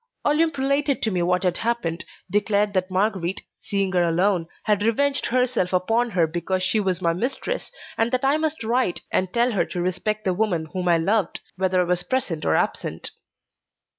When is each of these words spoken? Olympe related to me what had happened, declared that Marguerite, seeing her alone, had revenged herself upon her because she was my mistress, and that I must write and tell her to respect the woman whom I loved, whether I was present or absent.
Olympe 0.25 0.57
related 0.59 1.03
to 1.03 1.11
me 1.11 1.21
what 1.21 1.43
had 1.43 1.59
happened, 1.59 2.05
declared 2.31 2.73
that 2.73 2.89
Marguerite, 2.89 3.43
seeing 3.59 3.91
her 3.91 4.03
alone, 4.03 4.47
had 4.63 4.81
revenged 4.81 5.27
herself 5.27 5.73
upon 5.73 6.09
her 6.09 6.25
because 6.25 6.63
she 6.63 6.79
was 6.79 7.03
my 7.03 7.13
mistress, 7.13 7.71
and 7.99 8.11
that 8.11 8.25
I 8.25 8.37
must 8.37 8.63
write 8.63 9.01
and 9.11 9.31
tell 9.31 9.51
her 9.51 9.63
to 9.65 9.79
respect 9.79 10.23
the 10.25 10.33
woman 10.33 10.65
whom 10.73 10.87
I 10.87 10.97
loved, 10.97 11.41
whether 11.55 11.81
I 11.81 11.83
was 11.83 12.01
present 12.01 12.45
or 12.45 12.55
absent. 12.55 13.11